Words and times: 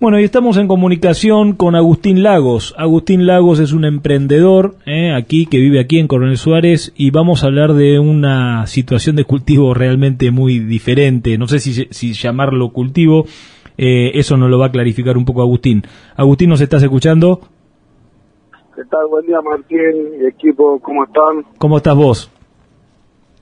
Bueno, 0.00 0.18
y 0.18 0.24
estamos 0.24 0.56
en 0.56 0.66
comunicación 0.66 1.52
con 1.52 1.74
Agustín 1.74 2.22
Lagos. 2.22 2.74
Agustín 2.78 3.26
Lagos 3.26 3.60
es 3.60 3.74
un 3.74 3.84
emprendedor 3.84 4.76
eh, 4.86 5.12
aquí 5.14 5.44
que 5.44 5.58
vive 5.58 5.78
aquí 5.78 5.98
en 5.98 6.08
Coronel 6.08 6.38
Suárez 6.38 6.94
y 6.96 7.10
vamos 7.10 7.44
a 7.44 7.48
hablar 7.48 7.74
de 7.74 7.98
una 7.98 8.66
situación 8.66 9.14
de 9.14 9.24
cultivo 9.24 9.74
realmente 9.74 10.30
muy 10.30 10.58
diferente. 10.58 11.36
No 11.36 11.48
sé 11.48 11.58
si, 11.58 11.86
si 11.90 12.14
llamarlo 12.14 12.70
cultivo, 12.70 13.26
eh, 13.76 14.12
eso 14.14 14.38
nos 14.38 14.48
lo 14.48 14.58
va 14.58 14.68
a 14.68 14.72
clarificar 14.72 15.18
un 15.18 15.26
poco 15.26 15.42
Agustín. 15.42 15.82
Agustín, 16.16 16.48
¿nos 16.48 16.62
estás 16.62 16.82
escuchando? 16.82 17.42
¿Qué 18.74 18.82
tal? 18.90 19.06
Buen 19.10 19.26
día, 19.26 19.42
Martín 19.42 20.26
equipo. 20.26 20.80
¿Cómo 20.80 21.04
están? 21.04 21.44
¿Cómo 21.58 21.76
estás 21.76 21.94
vos? 21.94 22.32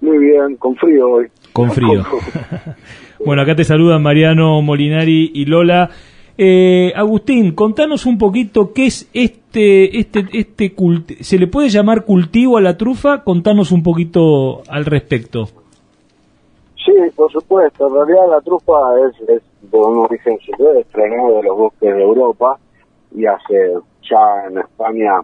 Muy 0.01 0.19
bien, 0.19 0.57
con 0.57 0.75
frío 0.75 1.09
hoy. 1.09 1.27
Con 1.53 1.71
frío. 1.71 2.05
bueno, 3.25 3.43
acá 3.43 3.55
te 3.55 3.63
saludan 3.63 4.03
Mariano 4.03 4.61
Molinari 4.61 5.31
y 5.33 5.45
Lola. 5.45 5.91
Eh, 6.41 6.93
Agustín, 6.95 7.53
contanos 7.53 8.07
un 8.07 8.17
poquito 8.17 8.73
qué 8.73 8.87
es 8.87 9.11
este, 9.13 9.99
este, 9.99 10.25
este 10.33 10.73
¿se 11.21 11.37
le 11.37 11.49
puede 11.49 11.69
llamar 11.69 12.05
cultivo 12.05 12.57
a 12.57 12.61
la 12.61 12.77
trufa? 12.77 13.25
Contanos 13.25 13.73
un 13.73 13.83
poquito 13.83 14.63
al 14.69 14.85
respecto. 14.85 15.47
Sí, 16.77 16.93
por 17.17 17.33
supuesto. 17.33 17.89
En 17.89 17.95
realidad 17.95 18.31
la 18.31 18.41
trufa 18.41 18.73
es, 19.09 19.29
es 19.29 19.43
de 19.63 19.79
un 19.79 19.99
origen 19.99 20.39
silvestre, 20.39 21.11
de 21.11 21.43
los 21.43 21.57
bosques 21.57 21.93
de 21.93 22.03
Europa 22.03 22.57
y 23.13 23.27
hace 23.27 23.75
ya 24.09 24.47
en 24.49 24.59
España 24.59 25.21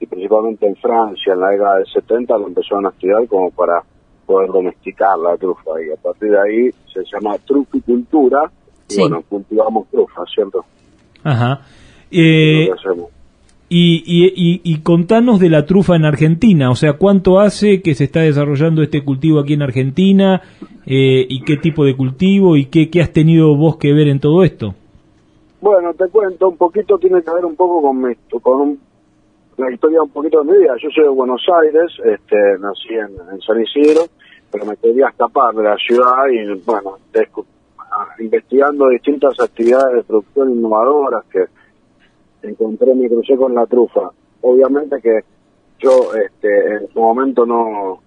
y 0.00 0.06
principalmente 0.06 0.66
en 0.66 0.76
Francia 0.76 1.34
en 1.34 1.40
la 1.40 1.50
década 1.50 1.76
del 1.76 1.86
70 1.88 2.38
lo 2.38 2.46
empezaron 2.46 2.86
a 2.86 2.88
estudiar 2.88 3.28
como 3.28 3.50
para 3.50 3.82
poder 4.24 4.50
domesticar 4.50 5.18
la 5.18 5.36
trufa 5.36 5.72
y 5.86 5.92
a 5.92 5.96
partir 5.96 6.30
de 6.30 6.40
ahí 6.40 6.70
se 6.90 7.04
llama 7.12 7.36
truficultura 7.44 8.50
y 8.88 9.00
bueno, 9.00 9.22
cultivamos 9.28 9.88
trufa, 9.90 10.22
¿cierto? 10.32 10.64
Ajá. 11.22 11.62
Eh, 12.10 12.68
y, 13.68 14.04
y, 14.06 14.60
y, 14.62 14.78
contanos 14.82 15.40
de 15.40 15.48
la 15.48 15.66
trufa 15.66 15.96
en 15.96 16.04
Argentina, 16.04 16.70
o 16.70 16.76
sea, 16.76 16.92
¿cuánto 16.92 17.40
hace 17.40 17.82
que 17.82 17.94
se 17.94 18.04
está 18.04 18.20
desarrollando 18.20 18.82
este 18.82 19.02
cultivo 19.02 19.40
aquí 19.40 19.54
en 19.54 19.62
Argentina? 19.62 20.42
Eh, 20.86 21.26
¿Y 21.28 21.42
qué 21.42 21.56
tipo 21.56 21.84
de 21.84 21.96
cultivo? 21.96 22.56
¿Y 22.56 22.66
qué, 22.66 22.90
qué 22.90 23.00
has 23.00 23.12
tenido 23.12 23.56
vos 23.56 23.76
que 23.76 23.92
ver 23.92 24.08
en 24.08 24.20
todo 24.20 24.44
esto? 24.44 24.74
Bueno, 25.60 25.94
te 25.94 26.08
cuento, 26.08 26.50
un 26.50 26.58
poquito 26.58 26.98
tiene 26.98 27.22
que 27.22 27.30
ver 27.32 27.44
un 27.44 27.56
poco 27.56 27.80
con, 27.80 28.02
mi, 28.02 28.14
con 28.42 28.78
una 29.56 29.72
historia 29.72 30.02
un 30.02 30.10
poquito 30.10 30.42
de 30.42 30.52
mi 30.52 30.58
vida. 30.58 30.74
Yo 30.80 30.90
soy 30.94 31.04
de 31.04 31.10
Buenos 31.10 31.42
Aires, 31.62 31.90
este, 32.04 32.36
nací 32.60 32.92
en, 32.92 33.40
San 33.40 33.60
Isidro, 33.60 34.02
pero 34.52 34.66
me 34.66 34.76
quería 34.76 35.08
escapar 35.08 35.54
de 35.54 35.62
la 35.62 35.76
ciudad 35.76 36.28
y, 36.30 36.60
bueno, 36.66 36.98
investigando 38.18 38.88
distintas 38.88 39.38
actividades 39.40 39.96
de 39.96 40.02
producción 40.04 40.50
innovadoras 40.50 41.24
que 41.30 41.44
encontré, 42.42 42.94
me 42.94 43.08
crucé 43.08 43.36
con 43.36 43.54
la 43.54 43.66
trufa. 43.66 44.10
Obviamente 44.42 45.00
que 45.00 45.20
yo 45.78 46.14
este, 46.14 46.76
en 46.76 46.88
su 46.88 47.00
momento 47.00 47.44
no, 47.46 48.00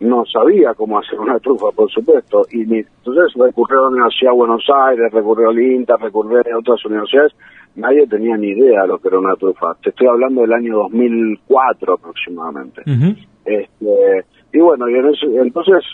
no 0.00 0.24
sabía 0.26 0.74
cómo 0.74 0.98
hacer 0.98 1.18
una 1.18 1.38
trufa, 1.38 1.70
por 1.74 1.90
supuesto, 1.90 2.46
y 2.50 2.62
entonces 2.62 3.34
recurrí 3.34 3.76
a 3.76 3.80
la 3.82 3.88
Universidad 3.88 4.30
de 4.30 4.36
Buenos 4.36 4.64
Aires, 4.72 5.12
recurrí 5.12 5.44
al 5.44 5.58
INTA, 5.58 5.96
recurrí 5.96 6.36
a 6.36 6.58
otras 6.58 6.84
universidades, 6.84 7.32
nadie 7.76 8.06
tenía 8.06 8.36
ni 8.36 8.48
idea 8.48 8.82
de 8.82 8.88
lo 8.88 8.98
que 8.98 9.08
era 9.08 9.18
una 9.18 9.34
trufa. 9.34 9.74
Te 9.82 9.90
estoy 9.90 10.06
hablando 10.06 10.42
del 10.42 10.52
año 10.52 10.76
2004 10.78 11.94
aproximadamente. 11.94 12.82
este, 13.44 14.24
y 14.52 14.58
bueno, 14.60 14.88
y 14.88 14.94
entonces 15.38 15.84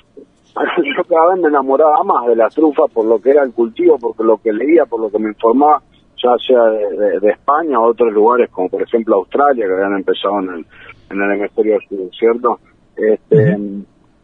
yo 0.96 1.04
cada 1.04 1.32
vez 1.32 1.42
me 1.42 1.48
enamoraba 1.48 2.02
más 2.04 2.26
de 2.26 2.36
la 2.36 2.48
trufa 2.48 2.84
por 2.92 3.04
lo 3.06 3.20
que 3.20 3.30
era 3.30 3.42
el 3.42 3.52
cultivo, 3.52 3.98
por 3.98 4.24
lo 4.24 4.38
que 4.38 4.52
leía, 4.52 4.86
por 4.86 5.00
lo 5.00 5.10
que 5.10 5.18
me 5.18 5.28
informaba, 5.28 5.82
ya 6.22 6.30
sea 6.46 6.62
de, 6.64 7.30
España 7.30 7.80
o 7.80 7.90
otros 7.90 8.12
lugares, 8.12 8.50
como 8.50 8.68
por 8.68 8.82
ejemplo 8.82 9.16
Australia, 9.16 9.66
que 9.66 9.72
habían 9.72 9.96
empezado 9.96 10.40
en 10.40 10.48
el, 10.50 10.66
en 11.10 11.22
el 11.22 11.32
hemisferio 11.32 11.78
sur, 11.88 11.98
¿cierto? 12.16 12.58
Este, 12.96 13.58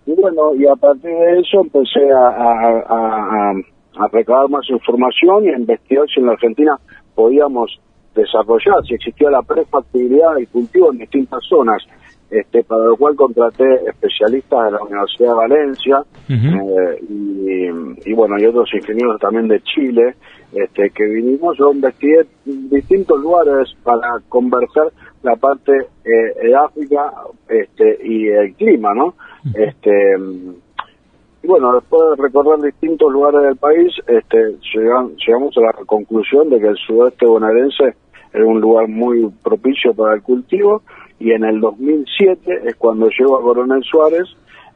Y 0.06 0.14
bueno, 0.14 0.54
y 0.54 0.66
a 0.66 0.76
partir 0.76 1.10
de 1.10 1.40
eso 1.40 1.60
empecé 1.60 2.10
a, 2.12 2.28
a, 2.28 3.50
a, 3.50 4.08
recabar 4.12 4.48
más 4.48 4.68
información 4.70 5.44
y 5.44 5.48
a 5.48 5.58
investigar 5.58 6.06
si 6.08 6.20
en 6.20 6.26
la 6.26 6.32
Argentina 6.32 6.78
podíamos 7.14 7.80
desarrollar, 8.14 8.84
si 8.86 8.94
existía 8.94 9.30
la 9.30 9.42
prefactibilidad 9.42 10.36
y 10.38 10.46
cultivo 10.46 10.92
en 10.92 10.98
distintas 10.98 11.40
zonas 11.48 11.82
este, 12.30 12.62
para 12.62 12.84
lo 12.84 12.96
cual 12.96 13.16
contraté 13.16 13.64
especialistas 13.88 14.66
de 14.66 14.70
la 14.70 14.82
Universidad 14.82 15.28
de 15.30 15.34
Valencia 15.34 16.04
eh, 16.28 17.98
y, 18.06 18.12
bueno, 18.12 18.38
y 18.38 18.46
otros 18.46 18.72
ingenieros 18.72 19.20
también 19.20 19.48
de 19.48 19.60
Chile, 19.62 20.14
este, 20.52 20.90
que 20.90 21.04
vinimos, 21.04 21.56
yo 21.58 21.72
investigué 21.72 22.26
distintos 22.44 23.20
lugares 23.20 23.68
para 23.82 24.20
conversar 24.28 24.92
la 25.22 25.36
parte 25.36 25.72
eh, 26.04 26.46
de 26.46 26.54
África 26.54 27.12
este, 27.48 27.98
y 28.04 28.28
el 28.28 28.54
clima, 28.54 28.94
¿no? 28.94 29.14
este 29.54 30.16
y 31.42 31.46
bueno, 31.46 31.74
después 31.74 32.02
de 32.10 32.22
recorrer 32.22 32.60
distintos 32.60 33.10
lugares 33.10 33.42
del 33.42 33.56
país, 33.56 33.92
este, 34.06 34.56
llegamos 34.74 35.56
a 35.56 35.60
la 35.60 35.72
conclusión 35.86 36.50
de 36.50 36.60
que 36.60 36.68
el 36.68 36.76
sudeste 36.76 37.24
bonaerense 37.24 37.94
era 38.32 38.44
un 38.44 38.60
lugar 38.60 38.88
muy 38.88 39.26
propicio 39.42 39.94
para 39.94 40.14
el 40.14 40.22
cultivo 40.22 40.82
y 41.20 41.32
en 41.32 41.44
el 41.44 41.60
2007 41.60 42.62
es 42.64 42.74
cuando 42.76 43.08
llego 43.16 43.38
a 43.38 43.42
Coronel 43.42 43.84
Suárez 43.84 44.26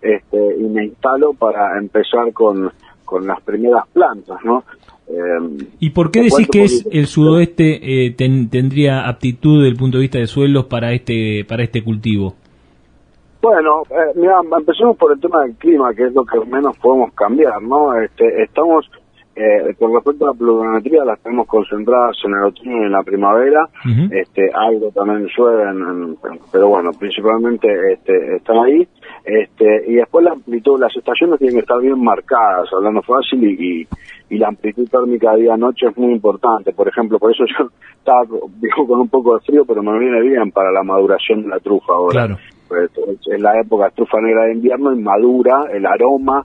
este, 0.01 0.57
y 0.59 0.65
me 0.65 0.85
instalo 0.85 1.33
para 1.33 1.79
empezar 1.79 2.33
con, 2.33 2.71
con 3.05 3.27
las 3.27 3.41
primeras 3.41 3.87
plantas, 3.89 4.39
¿no? 4.45 4.63
Eh, 5.09 5.67
¿Y 5.81 5.91
por 5.91 6.11
qué 6.11 6.23
decís 6.23 6.49
que 6.51 6.65
es 6.65 6.87
el 6.91 7.07
sudoeste 7.07 8.07
eh, 8.07 8.11
tendría 8.13 9.09
aptitud 9.09 9.59
desde 9.59 9.71
el 9.71 9.77
punto 9.77 9.99
de 9.99 10.03
vista 10.03 10.19
de 10.19 10.27
suelos 10.27 10.65
para 10.67 10.93
este 10.93 11.45
para 11.47 11.63
este 11.63 11.83
cultivo? 11.83 12.35
Bueno, 13.43 13.83
eh, 13.91 14.13
mira, 14.15 14.41
empecemos 14.57 14.97
por 14.97 15.13
el 15.13 15.21
tema 15.21 15.43
del 15.43 15.55
clima, 15.57 15.93
que 15.95 16.05
es 16.05 16.15
lo 16.15 16.25
que 16.25 16.39
menos 16.47 16.77
podemos 16.79 17.13
cambiar, 17.13 17.61
¿no? 17.63 17.95
Este, 17.99 18.43
estamos 18.43 18.91
eh, 19.37 19.75
con 19.79 19.93
respecto 19.93 20.25
a 20.25 20.29
la 20.33 20.39
pluviometría, 20.39 21.05
las 21.05 21.21
tenemos 21.21 21.47
concentradas 21.49 22.17
en 22.25 22.35
el 22.35 22.45
otoño 22.45 22.83
y 22.83 22.85
en 22.85 22.93
la 22.93 23.03
primavera. 23.03 23.69
este, 24.11 24.51
algo 24.55 24.91
también 24.93 25.29
llueve, 25.37 25.65
pero 26.53 26.69
bueno, 26.69 26.91
principalmente 26.93 27.69
este, 27.93 28.37
están 28.37 28.59
ahí. 28.59 28.87
Este, 29.25 29.91
y 29.91 29.95
después 29.95 30.25
la 30.25 30.33
amplitud, 30.33 30.79
las 30.79 30.95
estaciones 30.95 31.39
tienen 31.39 31.57
que 31.57 31.63
estar 31.63 31.81
bien 31.81 32.03
marcadas, 32.03 32.69
hablando 32.73 33.03
fácil, 33.03 33.43
y, 33.43 33.89
y, 34.29 34.39
la 34.39 34.49
amplitud 34.49 34.89
térmica 34.89 35.35
día-noche 35.35 35.87
es 35.89 35.97
muy 35.97 36.13
importante. 36.13 36.73
Por 36.73 36.89
ejemplo, 36.89 37.19
por 37.19 37.33
eso 37.33 37.45
yo 37.59 37.71
estaba 37.97 38.23
digo, 38.61 38.87
con 38.87 39.01
un 39.01 39.09
poco 39.09 39.35
de 39.35 39.41
frío, 39.41 39.65
pero 39.65 39.83
me 39.83 39.99
viene 39.99 40.21
bien 40.21 40.53
para 40.53 40.71
la 40.71 40.83
maduración 40.83 41.43
de 41.43 41.49
la 41.49 41.59
trufa 41.59 41.93
ahora. 41.93 42.27
Claro. 42.27 42.39
Pues, 42.69 42.91
es 43.31 43.41
la 43.41 43.61
época 43.61 43.87
de 43.87 43.91
trufa 43.93 44.21
negra 44.21 44.45
de 44.45 44.55
invierno 44.55 44.93
y 44.93 45.01
madura, 45.01 45.65
el 45.73 45.87
aroma 45.87 46.45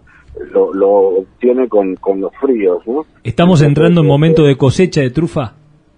lo, 0.52 0.74
lo 0.74 0.90
obtiene 0.90 1.68
con, 1.68 1.96
con 1.96 2.22
los 2.22 2.36
fríos, 2.38 2.86
¿no? 2.88 3.06
¿Estamos 3.24 3.62
entrando 3.62 4.02
en 4.02 4.08
momento 4.08 4.44
de 4.44 4.58
cosecha 4.58 5.02
de 5.02 5.10
trufa 5.10 5.54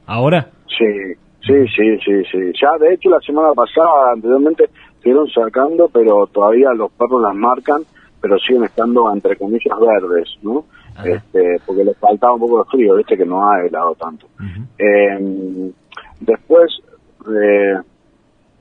ahora? 0.05 0.49
Sí, 0.67 1.13
sí, 1.45 1.67
sí, 1.75 1.97
sí, 2.03 2.23
sí. 2.31 2.51
Ya, 2.59 2.77
de 2.79 2.93
hecho, 2.93 3.09
la 3.09 3.19
semana 3.19 3.53
pasada, 3.53 4.13
anteriormente, 4.13 4.69
estuvieron 4.95 5.29
sacando, 5.29 5.89
pero 5.89 6.27
todavía 6.27 6.73
los 6.73 6.91
perros 6.91 7.21
las 7.21 7.35
marcan, 7.35 7.83
pero 8.19 8.37
siguen 8.39 8.63
estando, 8.63 9.11
entre 9.13 9.35
comillas, 9.35 9.79
verdes, 9.79 10.29
¿no? 10.41 10.65
Este, 11.03 11.57
porque 11.65 11.83
les 11.83 11.97
faltaba 11.97 12.33
un 12.33 12.41
poco 12.41 12.63
de 12.63 12.69
frío, 12.69 12.95
viste 12.95 13.17
que 13.17 13.25
no 13.25 13.49
ha 13.49 13.65
helado 13.65 13.95
tanto. 13.95 14.27
Em, 14.77 15.71
después, 16.19 16.79
eh, 17.27 17.79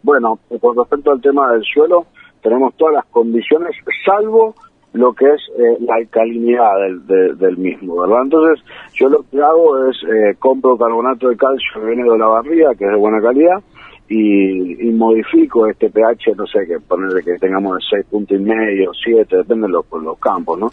bueno, 0.03 0.39
con 0.61 0.77
respecto 0.77 1.11
al 1.11 1.21
tema 1.21 1.53
del 1.53 1.63
suelo, 1.65 2.07
tenemos 2.43 2.75
todas 2.77 2.95
las 2.95 3.05
condiciones, 3.07 3.77
salvo 4.07 4.55
lo 4.93 5.13
que 5.13 5.27
es 5.27 5.41
eh, 5.57 5.77
la 5.81 5.97
alcalinidad 5.97 6.73
del, 7.07 7.39
del, 7.39 7.57
mismo, 7.57 8.01
¿verdad? 8.01 8.23
Entonces, 8.25 8.65
yo 8.95 9.09
lo 9.09 9.25
que 9.31 9.41
hago 9.41 9.89
es 9.89 9.97
eh, 10.03 10.35
compro 10.39 10.77
carbonato 10.77 11.29
de 11.29 11.37
calcio 11.37 11.69
que 11.75 11.87
viene 11.87 12.03
de 12.03 12.19
la 12.19 12.27
barriga, 12.27 12.75
que 12.75 12.85
es 12.85 12.91
de 12.91 12.97
buena 12.97 13.21
calidad, 13.21 13.63
y, 14.09 14.89
y 14.89 14.93
modifico 14.93 15.69
este 15.69 15.89
pH, 15.89 16.35
no 16.37 16.47
sé, 16.47 16.67
que 16.67 16.81
ponerle 16.81 17.23
que 17.23 17.39
tengamos 17.39 17.77
de 17.77 17.99
6 17.99 18.07
puntos 18.11 18.37
y 18.37 18.43
medio, 18.43 18.91
7, 18.93 19.37
depende 19.37 19.69
de 19.69 19.73
los, 19.73 19.85
los 20.03 20.19
campos, 20.19 20.59
¿no? 20.59 20.73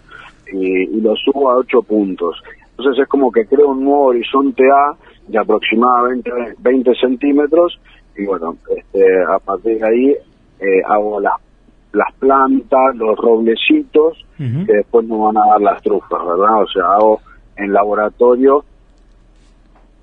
Y, 0.52 1.00
lo 1.00 1.14
subo 1.14 1.50
a 1.50 1.56
8 1.56 1.82
puntos. 1.82 2.42
Entonces 2.76 3.02
es 3.02 3.08
como 3.08 3.30
que 3.30 3.46
creo 3.46 3.68
un 3.68 3.84
nuevo 3.84 4.06
horizonte 4.06 4.64
A 4.68 4.96
de 5.28 5.38
aproximadamente 5.38 6.30
20 6.58 6.94
centímetros, 6.96 7.78
y 8.16 8.24
bueno, 8.24 8.56
este, 8.76 9.04
a 9.22 9.38
partir 9.38 9.78
de 9.78 9.86
ahí 9.86 10.16
eh, 10.58 10.82
hago 10.84 11.20
las 11.20 11.34
las 11.92 12.14
plantas, 12.18 12.96
los 12.96 13.16
roblecitos, 13.16 14.24
que 14.36 14.72
después 14.72 15.06
nos 15.06 15.20
van 15.20 15.36
a 15.38 15.50
dar 15.50 15.60
las 15.60 15.82
trufas, 15.82 16.20
¿verdad? 16.24 16.62
O 16.62 16.66
sea, 16.66 16.84
hago 16.92 17.20
en 17.56 17.72
laboratorio. 17.72 18.64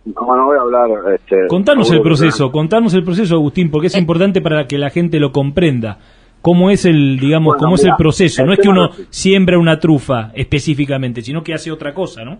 No, 0.05 0.35
no 0.35 0.45
voy 0.45 0.57
a 0.57 0.61
hablar. 0.61 1.13
Este, 1.13 1.47
contanos 1.47 1.91
el 1.91 2.01
proceso, 2.01 2.51
contanos 2.51 2.93
el 2.93 3.03
proceso, 3.03 3.35
Agustín, 3.35 3.71
porque 3.71 3.87
es 3.87 3.95
eh. 3.95 3.99
importante 3.99 4.41
para 4.41 4.67
que 4.67 4.77
la 4.77 4.89
gente 4.89 5.19
lo 5.19 5.31
comprenda. 5.31 5.99
¿Cómo 6.41 6.69
es 6.69 6.85
el, 6.85 7.17
digamos, 7.19 7.55
cómo 7.57 7.73
es 7.73 7.85
el 7.85 7.93
proceso? 7.97 8.45
no 8.45 8.53
es 8.53 8.59
que 8.59 8.69
uno 8.69 8.89
siembra 9.09 9.57
una 9.57 9.79
trufa 9.79 10.31
específicamente, 10.35 11.21
sino 11.21 11.41
que 11.41 11.55
hace 11.55 11.71
otra 11.71 11.91
cosa, 11.93 12.23
¿no? 12.23 12.37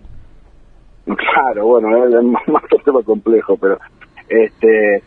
Claro, 1.06 1.66
bueno, 1.66 1.88
es 2.06 2.24
más, 2.24 2.42
más 2.46 2.62
tema 2.84 3.02
complejo, 3.02 3.56
pero 3.56 3.78
este 4.28 5.02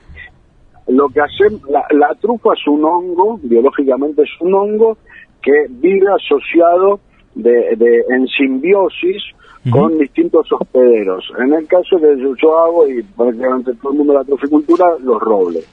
lo 0.90 1.08
que 1.10 1.22
hace 1.22 1.46
la, 1.70 1.86
la 1.92 2.14
trufa 2.16 2.54
es 2.54 2.68
un 2.68 2.84
hongo, 2.84 3.40
biológicamente 3.44 4.24
es 4.24 4.30
un 4.42 4.54
hongo 4.54 4.98
que 5.42 5.68
vive 5.70 6.08
asociado 6.12 7.00
de, 7.36 7.76
de 7.76 8.04
en 8.10 8.28
simbiosis 8.28 9.24
con 9.72 9.98
distintos 9.98 10.52
hospederos. 10.52 11.32
En 11.38 11.54
el 11.54 11.68
caso 11.68 11.98
que 11.98 12.16
yo, 12.42 12.58
hago, 12.58 12.88
y 12.88 13.04
prácticamente 13.04 13.74
todo 13.76 13.92
el 13.92 13.98
mundo 14.00 14.14
de 14.14 14.20
la 14.20 14.26
troficultura, 14.26 14.86
los 15.04 15.22
robles. 15.22 15.68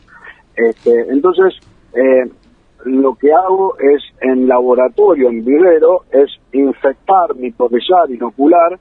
Este, 0.55 1.01
entonces, 1.09 1.55
eh, 1.95 2.29
lo 2.85 3.15
que 3.15 3.33
hago 3.33 3.77
es 3.79 4.03
en 4.21 4.49
laboratorio, 4.49 5.29
en 5.29 5.45
vivero, 5.45 6.03
es 6.11 6.31
infectar, 6.53 7.35
micorrizar, 7.37 8.11
inocular 8.11 8.79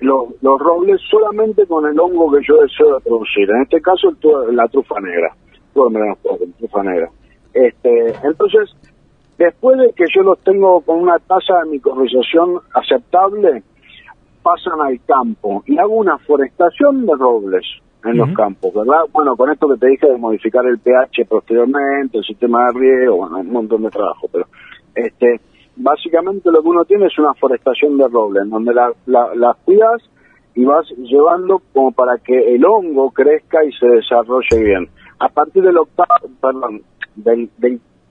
los, 0.00 0.28
los 0.40 0.58
robles 0.58 1.00
solamente 1.10 1.66
con 1.66 1.86
el 1.86 1.98
hongo 2.00 2.32
que 2.32 2.44
yo 2.46 2.60
deseo 2.62 2.98
producir. 3.00 3.48
En 3.50 3.62
este 3.62 3.80
caso, 3.80 4.12
la 4.52 4.66
trufa 4.68 4.98
negra. 5.00 5.34
Trufa 5.72 6.82
negra. 6.82 7.10
Este, 7.52 8.14
entonces, 8.22 8.70
después 9.38 9.78
de 9.78 9.92
que 9.92 10.04
yo 10.14 10.22
los 10.22 10.38
tengo 10.40 10.80
con 10.82 11.00
una 11.00 11.18
tasa 11.18 11.60
de 11.64 11.70
micorrización 11.70 12.60
aceptable, 12.74 13.62
pasan 14.42 14.80
al 14.80 15.00
campo 15.04 15.62
y 15.66 15.78
hago 15.78 15.94
una 15.94 16.18
forestación 16.18 17.06
de 17.06 17.14
robles 17.14 17.64
en 18.04 18.16
los 18.16 18.30
campos, 18.32 18.72
¿verdad? 18.72 19.04
Bueno, 19.12 19.36
con 19.36 19.50
esto 19.50 19.68
que 19.68 19.78
te 19.78 19.88
dije 19.88 20.06
de 20.06 20.16
modificar 20.16 20.64
el 20.64 20.78
pH 20.78 21.26
posteriormente, 21.28 22.18
el 22.18 22.24
sistema 22.24 22.66
de 22.66 22.78
riego, 22.78 23.16
bueno, 23.16 23.40
un 23.40 23.52
montón 23.52 23.82
de 23.82 23.90
trabajo, 23.90 24.26
pero 24.32 24.46
este 24.94 25.40
básicamente 25.76 26.50
lo 26.50 26.62
que 26.62 26.68
uno 26.68 26.84
tiene 26.84 27.06
es 27.06 27.18
una 27.18 27.34
forestación 27.34 27.96
de 27.98 28.08
robles, 28.08 28.44
en 28.44 28.50
donde 28.50 28.74
las 28.74 28.92
la, 29.06 29.56
cuidas 29.64 30.02
y 30.54 30.64
vas 30.64 30.86
llevando 30.98 31.62
como 31.72 31.92
para 31.92 32.18
que 32.18 32.54
el 32.54 32.64
hongo 32.64 33.10
crezca 33.10 33.64
y 33.64 33.72
se 33.72 33.86
desarrolle 33.86 34.62
bien. 34.62 34.88
A 35.20 35.28
partir 35.28 35.62
del 35.62 35.78
octavo, 35.78 36.28
perdón, 36.40 36.82
del, 37.14 37.50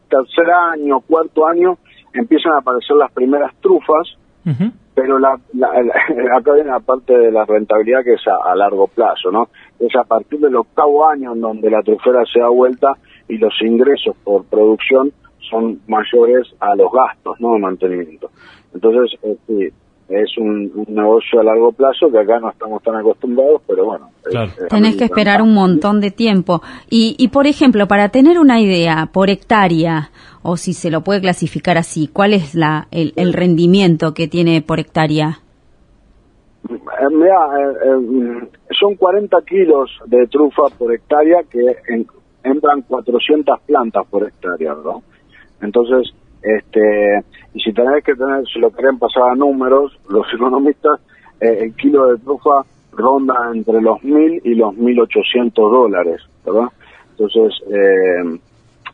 tercer 0.09 0.49
año, 0.51 1.01
cuarto 1.01 1.45
año, 1.45 1.77
empiezan 2.13 2.53
a 2.53 2.59
aparecer 2.59 2.95
las 2.95 3.11
primeras 3.11 3.53
trufas, 3.61 4.07
pero 4.95 5.19
la, 5.19 5.39
la, 5.53 5.69
acá 6.37 6.53
viene 6.53 6.69
la 6.69 6.79
parte 6.79 7.17
de 7.17 7.31
la 7.31 7.45
rentabilidad 7.45 8.03
que 8.03 8.13
es 8.13 8.21
a, 8.27 8.55
largo 8.55 8.87
plazo, 8.87 9.31
¿no? 9.31 9.49
Es 9.79 9.95
a 9.95 10.03
partir 10.03 10.39
del 10.39 10.55
octavo 10.55 11.07
año 11.07 11.33
en 11.33 11.41
donde 11.41 11.69
la 11.69 11.81
trufera 11.81 12.23
se 12.31 12.39
da 12.39 12.49
vuelta 12.49 12.93
y 13.27 13.37
los 13.37 13.53
ingresos 13.61 14.15
por 14.23 14.45
producción 14.45 15.11
son 15.49 15.79
mayores 15.87 16.47
a 16.59 16.75
los 16.75 16.91
gastos, 16.91 17.39
¿no? 17.39 17.53
De 17.53 17.59
mantenimiento. 17.59 18.29
Entonces, 18.73 19.19
eh, 19.23 19.71
es 20.09 20.37
un, 20.37 20.85
negocio 20.87 21.39
a 21.39 21.43
largo 21.43 21.71
plazo 21.71 22.11
que 22.11 22.19
acá 22.19 22.39
no 22.39 22.49
estamos 22.49 22.81
tan 22.81 22.95
acostumbrados, 22.95 23.61
pero 23.67 23.85
bueno. 23.85 24.09
Tenés 24.69 24.95
que 24.97 25.05
esperar 25.05 25.41
un 25.41 25.53
montón 25.53 26.01
de 26.01 26.11
tiempo. 26.11 26.61
Y, 26.89 27.15
y, 27.17 27.27
por 27.29 27.45
ejemplo, 27.45 27.87
para 27.87 28.09
tener 28.09 28.39
una 28.39 28.59
idea, 28.59 29.09
por 29.13 29.29
hectárea, 29.29 30.09
o 30.41 30.57
si 30.57 30.73
se 30.73 30.89
lo 30.89 31.01
puede 31.01 31.21
clasificar 31.21 31.77
así, 31.77 32.07
¿cuál 32.11 32.33
es 32.33 32.55
la, 32.55 32.87
el, 32.91 33.33
rendimiento 33.33 34.13
que 34.13 34.27
tiene 34.27 34.61
por 34.61 34.79
hectárea? 34.79 35.39
Eh, 36.69 36.73
eh, 36.73 37.27
eh, 37.85 38.49
son 38.79 38.95
40 38.95 39.37
kilos 39.47 39.91
de 40.07 40.27
trufa 40.27 40.63
por 40.77 40.93
hectárea 40.93 41.43
que 41.49 42.05
entran 42.43 42.81
400 42.81 43.59
plantas 43.61 44.05
por 44.07 44.27
hectárea, 44.27 44.73
¿no? 44.83 45.03
Entonces, 45.61 46.13
este, 46.41 47.23
y 47.53 47.59
si 47.59 47.73
tenés 47.73 48.03
que 48.03 48.15
tener, 48.15 48.43
si 48.51 48.59
lo 48.59 48.71
quieren 48.71 48.97
pasar 48.97 49.31
a 49.31 49.35
números, 49.35 49.97
los 50.09 50.25
economistas, 50.33 50.99
el 51.39 51.73
kilo 51.75 52.07
de 52.07 52.17
trufa 52.17 52.63
ronda 52.91 53.35
entre 53.53 53.81
los 53.81 53.99
1.000 53.99 54.41
y 54.43 54.55
los 54.55 54.73
1.800 54.75 55.51
dólares, 55.53 56.21
¿verdad? 56.45 56.67
Entonces, 57.11 57.61
eh, 57.67 58.39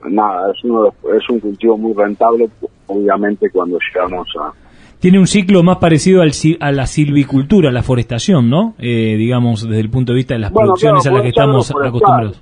nada, 0.09 0.51
es, 0.51 0.63
uno 0.63 0.87
es 0.87 1.29
un 1.29 1.39
cultivo 1.39 1.77
muy 1.77 1.93
rentable, 1.93 2.49
obviamente 2.87 3.49
cuando 3.51 3.77
llegamos 3.79 4.27
a... 4.39 4.51
Tiene 4.99 5.19
un 5.19 5.27
ciclo 5.27 5.61
más 5.61 5.77
parecido 5.77 6.21
al, 6.21 6.31
a 6.59 6.71
la 6.71 6.85
silvicultura, 6.87 7.69
a 7.69 7.71
la 7.71 7.83
forestación, 7.83 8.49
¿no? 8.49 8.73
Eh, 8.79 9.15
digamos, 9.17 9.67
desde 9.67 9.81
el 9.81 9.89
punto 9.89 10.13
de 10.13 10.17
vista 10.17 10.33
de 10.33 10.39
las 10.39 10.51
producciones 10.51 11.05
a 11.05 11.11
las 11.11 11.21
que 11.21 11.29
estamos 11.29 11.71
acostumbrados. 11.71 12.41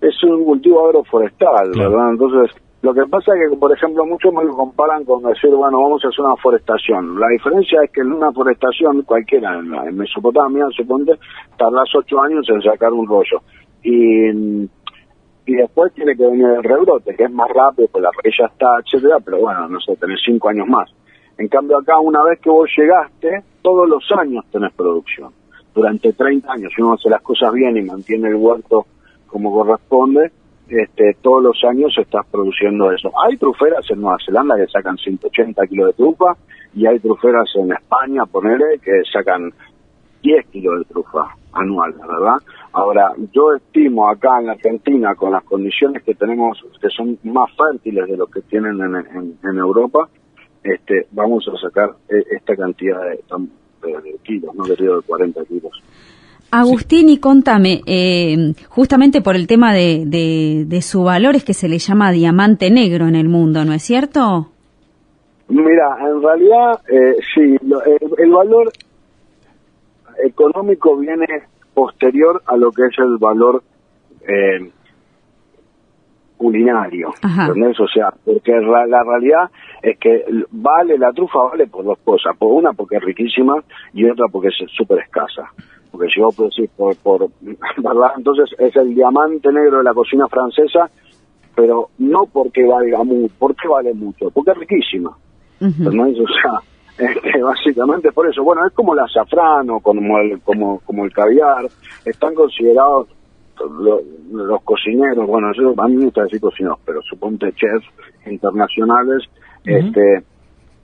Es 0.00 0.22
un 0.24 0.44
cultivo 0.44 0.86
agroforestal, 0.86 1.70
¿verdad? 1.74 2.10
Entonces, 2.10 2.54
lo 2.82 2.94
que 2.94 3.02
pasa 3.10 3.32
es 3.34 3.50
que, 3.50 3.56
por 3.56 3.72
ejemplo, 3.72 4.06
muchos 4.06 4.32
me 4.32 4.44
lo 4.44 4.56
comparan 4.56 5.04
con 5.04 5.22
decir, 5.22 5.50
bueno, 5.50 5.82
vamos 5.82 6.04
a 6.04 6.08
hacer 6.08 6.24
una 6.24 6.36
forestación. 6.36 7.18
La 7.18 7.28
diferencia 7.28 7.82
es 7.82 7.90
que 7.90 8.02
en 8.02 8.12
una 8.12 8.32
forestación, 8.32 9.02
cualquiera, 9.02 9.58
en, 9.58 9.96
Mesopotamia, 9.96 10.66
suponte, 10.76 11.18
tardas 11.56 11.88
ocho 11.96 12.20
años 12.20 12.46
en 12.48 12.62
sacar 12.62 12.92
un 12.92 13.06
rollo. 13.06 13.42
Y 13.82 14.68
y 15.48 15.54
después 15.54 15.94
tiene 15.94 16.14
que 16.14 16.26
venir 16.26 16.44
el 16.44 16.62
rebrote, 16.62 17.16
que 17.16 17.24
es 17.24 17.32
más 17.32 17.48
rápido, 17.48 17.88
pues 17.90 18.02
la 18.02 18.10
raíz 18.22 18.36
ya 18.38 18.44
está, 18.44 18.66
etcétera, 18.84 19.16
pero 19.24 19.38
bueno, 19.38 19.66
no 19.66 19.80
sé, 19.80 19.96
tenés 19.96 20.20
cinco 20.22 20.50
años 20.50 20.68
más. 20.68 20.90
En 21.38 21.48
cambio 21.48 21.78
acá, 21.78 21.98
una 21.98 22.22
vez 22.22 22.38
que 22.38 22.50
vos 22.50 22.68
llegaste, 22.76 23.44
todos 23.62 23.88
los 23.88 24.04
años 24.12 24.44
tenés 24.52 24.74
producción. 24.74 25.32
Durante 25.74 26.12
30 26.12 26.52
años, 26.52 26.70
si 26.76 26.82
uno 26.82 26.92
hace 26.92 27.08
las 27.08 27.22
cosas 27.22 27.50
bien 27.54 27.78
y 27.78 27.82
mantiene 27.82 28.28
el 28.28 28.34
huerto 28.34 28.84
como 29.26 29.50
corresponde, 29.50 30.30
este, 30.68 31.16
todos 31.22 31.42
los 31.42 31.64
años 31.64 31.94
estás 31.96 32.26
produciendo 32.26 32.90
eso. 32.92 33.10
Hay 33.24 33.36
truferas 33.36 33.84
en 33.90 34.00
Nueva 34.00 34.18
Zelanda 34.24 34.56
que 34.56 34.66
sacan 34.66 34.96
180 34.96 35.66
kilos 35.66 35.88
de 35.88 35.92
trufa 35.94 36.36
y 36.74 36.86
hay 36.86 36.98
truferas 36.98 37.48
en 37.56 37.72
España, 37.72 38.26
ponele, 38.26 38.78
que 38.82 39.02
sacan 39.10 39.52
10 40.22 40.46
kilos 40.48 40.80
de 40.80 40.84
trufa 40.86 41.36
anual, 41.52 41.92
¿verdad? 41.94 42.36
Ahora, 42.72 43.12
yo 43.32 43.54
estimo 43.54 44.08
acá 44.08 44.38
en 44.40 44.46
la 44.46 44.52
Argentina, 44.52 45.14
con 45.14 45.32
las 45.32 45.44
condiciones 45.44 46.02
que 46.02 46.14
tenemos, 46.14 46.62
que 46.80 46.88
son 46.90 47.18
más 47.24 47.50
fértiles 47.56 48.06
de 48.06 48.16
lo 48.16 48.26
que 48.26 48.42
tienen 48.42 48.78
en, 48.80 49.58
Europa, 49.58 50.08
este, 50.62 51.06
vamos 51.12 51.48
a 51.48 51.58
sacar 51.58 51.90
eh, 52.08 52.22
esta 52.30 52.54
cantidad 52.56 53.00
de, 53.02 53.20
kilos, 54.22 54.54
no 54.54 54.64
de 54.64 55.02
40 55.06 55.44
kilos. 55.46 55.82
Agustín, 56.50 57.10
y 57.10 57.18
contame, 57.18 57.82
eh, 57.86 58.54
justamente 58.68 59.20
por 59.20 59.36
el 59.36 59.46
tema 59.46 59.74
de, 59.74 60.04
de, 60.06 60.82
su 60.82 61.04
valor 61.04 61.36
es 61.36 61.44
que 61.44 61.52
se 61.52 61.68
le 61.68 61.78
llama 61.78 62.10
diamante 62.10 62.70
negro 62.70 63.06
en 63.06 63.16
el 63.16 63.28
mundo, 63.28 63.64
¿no 63.66 63.74
es 63.74 63.82
cierto? 63.82 64.48
Mira, 65.48 65.96
en 66.00 66.22
realidad, 66.22 66.80
eh, 66.88 67.16
sí, 67.34 67.56
el, 68.18 68.30
valor 68.30 68.70
económico 70.24 70.96
viene 70.96 71.26
posterior 71.74 72.42
a 72.46 72.56
lo 72.56 72.72
que 72.72 72.86
es 72.86 72.98
el 72.98 73.18
valor 73.18 73.62
eh, 74.26 74.70
culinario. 76.38 77.12
¿entendés? 77.22 77.78
O 77.80 77.88
sea, 77.88 78.12
porque 78.24 78.52
la, 78.52 79.02
realidad 79.04 79.50
es 79.82 79.98
que 79.98 80.24
vale, 80.50 80.96
la 80.96 81.12
trufa 81.12 81.40
vale 81.50 81.66
por 81.66 81.84
dos 81.84 81.98
cosas. 81.98 82.36
Por 82.38 82.52
una, 82.52 82.72
porque 82.72 82.96
es 82.96 83.02
riquísima 83.02 83.62
y 83.92 84.08
otra, 84.08 84.26
porque 84.30 84.48
es 84.48 84.54
súper 84.74 85.00
escasa. 85.00 85.50
Porque 85.90 86.08
si 86.08 86.20
vos 86.20 86.36
decir 86.36 86.70
por, 86.76 86.96
por, 86.96 87.28
¿verdad? 87.40 88.12
Entonces 88.16 88.50
es 88.58 88.74
el 88.76 88.94
diamante 88.94 89.52
negro 89.52 89.78
de 89.78 89.84
la 89.84 89.94
cocina 89.94 90.28
francesa, 90.28 90.90
pero 91.54 91.90
no 91.98 92.26
porque 92.26 92.64
valga 92.64 93.02
mucho, 93.04 93.34
porque 93.38 93.68
vale 93.68 93.94
mucho, 93.94 94.30
porque 94.30 94.52
es 94.52 94.58
riquísima. 94.58 95.16
¿entendés? 95.60 96.18
O 96.20 96.26
sea, 96.28 96.60
este, 97.08 97.42
básicamente 97.42 98.12
por 98.12 98.28
eso. 98.28 98.42
Bueno, 98.42 98.66
es 98.66 98.72
como 98.72 98.94
el 98.94 99.00
azafrán 99.00 99.70
o 99.70 99.80
como 99.80 100.18
el, 100.18 100.40
como, 100.40 100.80
como 100.80 101.04
el 101.04 101.12
caviar, 101.12 101.66
están 102.04 102.34
considerados 102.34 103.08
los 104.30 104.62
cocineros, 104.62 105.26
bueno, 105.26 105.52
yo, 105.52 105.74
a 105.76 105.88
mí 105.88 105.96
me 105.96 106.04
gusta 106.04 106.22
decir 106.22 106.40
cocineros, 106.40 106.78
pero 106.84 107.02
suponte 107.02 107.52
chefs 107.52 107.86
internacionales, 108.26 109.24
este 109.64 110.22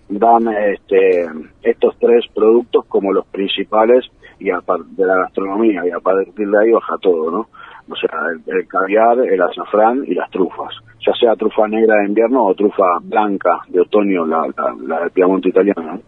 dan 0.09 0.49
este 0.49 1.27
estos 1.63 1.97
tres 1.99 2.25
productos 2.35 2.85
como 2.87 3.13
los 3.13 3.27
principales 3.27 4.05
y 4.45 4.97
de 4.97 5.07
la 5.07 5.17
gastronomía 5.17 5.87
y 5.87 5.91
a 5.91 6.01
partir 6.01 6.49
de 6.49 6.59
ahí 6.59 6.71
baja 6.71 6.97
todo, 7.01 7.31
¿no? 7.31 7.49
O 7.89 7.97
sea, 7.97 8.11
el, 8.47 8.67
caviar, 8.67 9.19
el 9.19 9.41
azafrán 9.43 10.05
y 10.07 10.15
las 10.15 10.31
trufas, 10.31 10.75
ya 11.05 11.13
sea 11.19 11.37
trufa 11.37 11.69
negra 11.69 11.97
de 11.99 12.07
invierno 12.09 12.47
o 12.47 12.55
trufa 12.55 12.85
blanca 13.03 13.61
de 13.69 13.81
otoño, 13.81 14.27
la, 14.27 14.47
la, 14.87 15.01
del 15.01 15.11
Piamonte 15.11 15.51
italiano. 15.51 16.01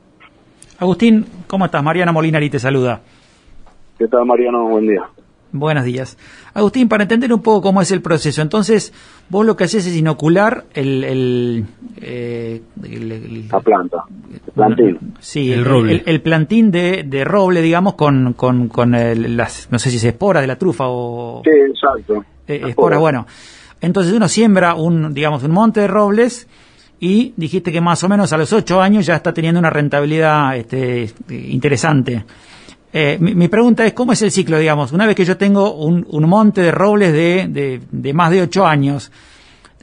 Agustín, 0.79 1.25
¿cómo 1.47 1.67
estás? 1.67 1.83
Mariana 1.83 2.13
Molinari 2.13 2.51
te 2.51 2.59
saluda. 2.59 3.01
¿Qué 3.99 4.09
tal, 4.09 4.27
Mariano? 4.27 4.69
Buen 4.69 4.87
día. 4.87 5.03
Buenos 5.53 5.85
días. 5.85 6.19
Agustín, 6.55 6.89
para 6.89 7.05
entender 7.05 7.33
un 7.33 7.41
poco 7.41 7.63
cómo 7.63 7.81
es 7.81 7.91
el 7.91 8.03
proceso, 8.03 8.43
entonces 8.43 8.93
vos 9.29 9.47
lo 9.47 9.57
que 9.57 9.65
haces 9.65 9.87
es 9.87 9.97
inocular 9.97 10.65
el... 10.75 11.05
el, 11.05 11.67
eh, 12.01 12.63
la 13.51 13.61
planta, 13.61 14.05
el 14.26 14.26
plantín. 14.57 15.15
sí, 15.21 15.53
el, 15.53 15.65
roble. 15.65 16.03
el, 16.05 16.21
plantín 16.23 16.71
de, 16.73 17.05
de, 17.05 17.25
roble, 17.25 17.63
digamos, 17.63 17.95
con, 17.95 18.33
con, 18.33 18.69
con 18.69 18.93
las, 19.37 19.69
no 19.71 19.79
sé 19.79 19.91
si 19.91 19.99
es 19.99 20.05
espora 20.05 20.41
de 20.41 20.47
la 20.47 20.57
trufa 20.57 20.85
o... 20.89 21.43
Sí, 21.45 21.51
exacto. 21.51 22.25
Eh, 22.49 22.63
espora, 22.69 22.99
bueno. 22.99 23.27
Entonces 23.81 24.13
uno 24.13 24.29
siembra 24.29 24.75
un, 24.75 25.13
digamos, 25.13 25.43
un 25.45 25.53
monte 25.53 25.81
de 25.81 25.87
robles 25.87 26.49
y 26.99 27.35
dijiste 27.37 27.71
que 27.71 27.81
más 27.81 28.03
o 28.05 28.09
menos 28.09 28.33
a 28.33 28.39
los 28.39 28.53
ocho 28.53 28.81
años 28.81 29.05
ya 29.05 29.17
está 29.17 29.35
teniendo 29.35 29.61
una 29.61 29.71
rentabilidad 29.71 30.57
este, 30.57 31.11
interesante. 31.29 32.25
Eh, 32.93 33.19
mi, 33.21 33.49
pregunta 33.49 33.85
es, 33.85 33.93
¿cómo 33.93 34.13
es 34.13 34.23
el 34.23 34.31
ciclo, 34.31 34.59
digamos? 34.59 34.93
Una 34.93 35.07
vez 35.07 35.15
que 35.15 35.25
yo 35.27 35.37
tengo 35.37 35.75
un, 35.75 36.07
monte 36.27 36.63
de 36.63 36.73
robles 36.73 37.13
de, 37.13 37.83
de, 37.91 38.13
más 38.15 38.31
de 38.31 38.41
ocho 38.41 38.65
años, 38.65 39.13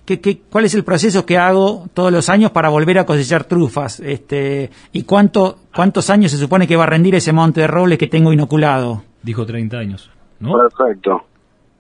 ¿qué, 0.06 0.20
qué, 0.20 0.42
cuál 0.50 0.66
es 0.66 0.76
el 0.76 0.84
proceso 0.84 1.26
que 1.26 1.38
hago 1.38 1.86
todos 1.94 2.12
los 2.12 2.30
años 2.30 2.52
para 2.52 2.70
volver 2.70 3.00
a 3.00 3.06
cosechar 3.06 3.46
trufas? 3.46 4.00
Este, 4.00 4.70
¿Y 4.92 5.04
cuánto, 5.04 5.58
cuántos 5.76 6.10
años 6.10 6.32
se 6.32 6.38
supone 6.38 6.68
que 6.68 6.76
va 6.76 6.84
a 6.84 6.88
rendir 6.88 7.16
ese 7.16 7.34
monte 7.34 7.62
de 7.62 7.68
robles 7.68 7.98
que 7.98 8.08
tengo 8.08 8.34
inoculado? 8.34 9.04
Dijo 9.22 9.46
30 9.46 9.78
años, 9.78 10.12
¿no? 10.40 10.54
Perfecto. 10.58 11.24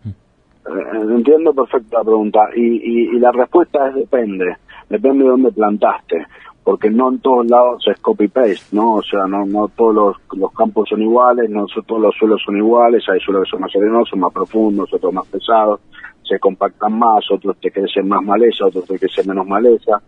Eh, 0.05 1.13
entiendo 1.15 1.53
perfecto 1.53 1.97
la 1.97 2.03
pregunta. 2.03 2.39
Y, 2.55 3.15
y 3.15 3.19
la 3.19 3.31
respuesta 3.31 3.89
es 3.89 3.95
depende. 3.95 4.57
Depende 4.89 5.23
de 5.23 5.29
dónde 5.29 5.51
plantaste 5.51 6.25
porque 6.63 6.89
no 6.89 7.09
en 7.09 7.19
todos 7.19 7.45
lados 7.47 7.85
es 7.87 7.99
copy-paste, 7.99 8.75
¿no? 8.75 8.95
O 8.95 9.03
sea, 9.03 9.27
no, 9.27 9.45
no 9.45 9.67
todos 9.67 10.17
los, 10.31 10.53
campos 10.53 10.89
son 10.89 11.01
iguales, 11.01 11.49
no 11.49 11.65
todos 11.85 12.01
los 12.01 12.15
suelos 12.15 12.41
son 12.45 12.57
iguales, 12.57 13.03
hay 13.09 13.19
suelos 13.19 13.43
que 13.43 13.51
son 13.51 13.61
más 13.61 13.75
arenosos, 13.75 14.17
más 14.17 14.31
profundos, 14.31 14.93
otros 14.93 15.13
más 15.13 15.27
pesados, 15.27 15.81
se 16.23 16.39
compactan 16.39 16.97
más, 16.97 17.29
otros 17.31 17.57
te 17.57 17.69
crecen 17.69 18.07
más 18.07 18.23
maleza, 18.23 18.65
otros 18.65 18.85
te 18.85 18.97
crecen 18.97 19.27
menos 19.27 19.45
maleza, 19.45 20.01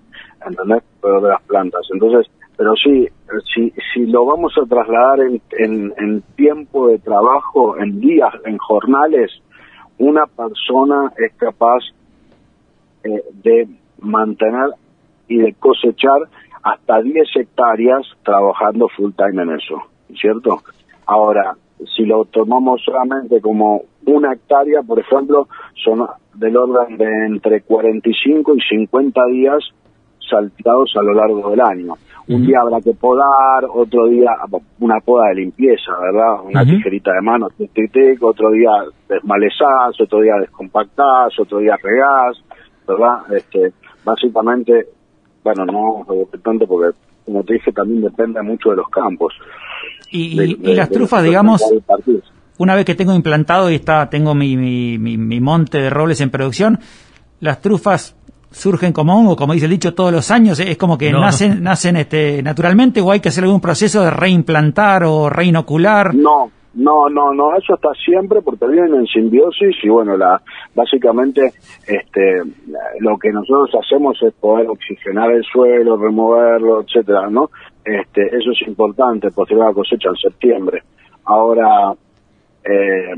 ¿entendés? 0.46 0.84
Pero 1.02 1.22
de 1.22 1.30
las 1.30 1.42
plantas. 1.44 1.82
Entonces, 1.92 2.32
pero 2.58 2.74
sí, 2.76 3.08
si, 3.54 3.74
si 3.94 4.06
lo 4.06 4.26
vamos 4.26 4.54
a 4.58 4.66
trasladar 4.66 5.20
en, 5.20 5.94
en, 5.98 6.22
tiempo 6.38 6.88
de 6.88 7.00
trabajo, 7.00 7.78
en 7.78 8.00
días, 8.00 8.34
en 8.46 8.58
jornales, 8.58 9.32
una 9.98 10.26
persona 10.26 11.12
es 11.18 11.34
capaz 11.36 11.84
eh, 13.04 13.24
de 13.44 13.68
mantener 14.00 14.70
y 15.28 15.38
de 15.38 15.54
cosechar 15.54 16.30
hasta 16.66 17.00
10 17.00 17.28
hectáreas 17.36 18.08
trabajando 18.24 18.88
full 18.98 19.12
time 19.16 19.44
en 19.44 19.52
eso, 19.52 19.84
¿cierto? 20.20 20.64
Ahora, 21.06 21.56
si 21.96 22.06
lo 22.06 22.26
tomamos 22.26 22.82
solamente 22.84 23.40
como 23.40 23.84
una 24.08 24.34
hectárea, 24.34 24.82
por 24.82 24.98
ejemplo, 24.98 25.48
son 25.84 26.08
del 26.34 26.58
orden 26.58 26.98
de 26.98 27.26
entre 27.28 27.62
45 27.62 28.56
y 28.56 28.62
50 28.62 29.26
días 29.28 29.60
saltados 30.28 30.92
a 30.98 31.04
lo 31.04 31.14
largo 31.14 31.52
del 31.52 31.62
año. 31.62 31.94
Un 32.28 32.48
día 32.48 32.62
habrá 32.62 32.82
que 32.82 32.94
podar, 32.94 33.66
otro 33.72 34.08
día 34.08 34.32
una 34.80 35.00
poda 35.02 35.28
de 35.28 35.36
limpieza, 35.36 35.92
¿verdad? 36.02 36.42
Una 36.44 36.66
tijerita 36.66 37.14
de 37.14 37.22
mano, 37.22 37.48
tic, 37.56 38.24
otro 38.24 38.50
día 38.50 38.72
desmalezás, 39.08 40.02
otro 40.02 40.22
día 40.22 40.34
descompactás, 40.40 41.40
otro 41.40 41.60
día 41.60 41.78
regás, 41.84 42.44
¿verdad? 42.88 43.32
Este, 43.32 43.72
básicamente 44.04 44.88
bueno, 45.46 45.64
no 45.64 46.06
tanto 46.44 46.66
porque, 46.66 46.98
como 47.24 47.44
te 47.44 47.54
dije, 47.54 47.72
también 47.72 48.02
depende 48.02 48.42
mucho 48.42 48.72
de 48.72 48.78
los 48.78 48.90
campos. 48.90 49.32
Y, 50.10 50.56
las 50.74 50.90
trufas, 50.90 51.24
digamos, 51.24 51.62
una 52.58 52.74
vez 52.74 52.84
que 52.84 52.96
tengo 52.96 53.14
implantado 53.14 53.70
y 53.70 53.75
está, 53.75 54.10
tengo 54.10 54.34
mi, 54.34 54.58
mi, 54.58 54.98
mi, 54.98 55.40
monte 55.40 55.78
de 55.78 55.92
robles 55.92 56.20
en 56.22 56.32
producción, 56.32 56.80
las 57.42 57.62
trufas 57.62 58.16
surgen 58.50 58.92
como 58.92 59.16
hongo, 59.16 59.36
como 59.36 59.54
dice 59.54 59.66
el 59.66 59.72
dicho, 59.72 59.94
todos 59.94 60.12
los 60.12 60.32
años, 60.32 60.60
es 60.60 60.78
como 60.78 60.98
que 60.98 61.12
nacen, 61.12 61.62
nacen 61.62 61.98
este, 61.98 62.42
naturalmente 62.42 63.02
o 63.02 63.12
hay 63.12 63.20
que 63.20 63.30
hacer 63.30 63.44
algún 63.44 63.62
proceso 63.62 64.02
de 64.02 64.10
reimplantar 64.10 65.04
o 65.04 65.30
reinocular. 65.30 66.16
No, 66.16 66.50
no, 66.75 67.10
no, 67.10 67.34
no, 67.34 67.55
eso 67.55 67.75
está 67.75 67.89
siempre 67.94 68.41
porque 68.41 68.67
viven 68.67 68.94
en 68.94 69.05
simbiosis 69.08 69.75
y 69.84 69.89
bueno, 69.89 70.17
la 70.17 70.41
básicamente 70.75 71.53
este 71.88 72.41
lo 73.00 73.17
que 73.17 73.32
nosotros 73.32 73.70
hacemos 73.84 74.22
es 74.22 74.34
poder 74.34 74.67
oxigenar 74.67 75.32
el 75.32 75.44
suelo, 75.44 75.98
removerlo, 75.98 76.82
etcétera, 76.82 77.29
¿no? 77.29 77.50
Este, 77.84 78.27
eso 78.27 78.51
es 78.51 78.67
importante, 78.67 79.27
a 79.27 79.53
la 79.55 79.74
cosecha 79.74 80.10
en 80.10 80.15
septiembre. 80.15 80.84
Ahora 81.25 81.94
eh, 82.63 83.13